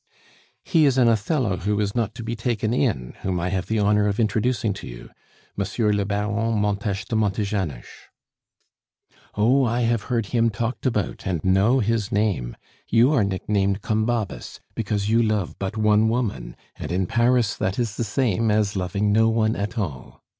"He 0.63 0.85
is 0.85 0.97
an 0.97 1.07
Othello 1.07 1.57
who 1.57 1.79
is 1.79 1.93
not 1.93 2.15
to 2.15 2.23
be 2.23 2.35
taken 2.35 2.73
in, 2.73 3.13
whom 3.21 3.39
I 3.39 3.49
have 3.49 3.67
the 3.67 3.77
honor 3.77 4.07
of 4.07 4.19
introducing 4.19 4.73
to 4.73 4.87
you 4.87 5.11
Monsieur 5.55 5.93
le 5.93 6.05
Baron 6.05 6.57
Montes 6.59 7.05
de 7.05 7.15
Montejanos." 7.15 7.85
"Oh! 9.35 9.63
I 9.63 9.81
have 9.81 10.01
heard 10.09 10.25
him 10.33 10.49
talked 10.49 10.87
about, 10.87 11.27
and 11.27 11.43
know 11.45 11.81
his 11.81 12.11
name. 12.11 12.57
You 12.87 13.13
are 13.13 13.23
nicknamed 13.23 13.83
Combabus, 13.83 14.59
because 14.73 15.07
you 15.07 15.21
love 15.21 15.59
but 15.59 15.77
one 15.77 16.09
woman, 16.09 16.55
and 16.77 16.91
in 16.91 17.05
Paris, 17.05 17.55
that 17.57 17.77
is 17.77 17.95
the 17.95 18.03
same 18.03 18.49
as 18.49 18.75
loving 18.75 19.11
no 19.11 19.29
one 19.29 19.55
at 19.55 19.77
all. 19.77 20.23